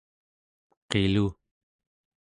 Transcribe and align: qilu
qilu 0.89 1.25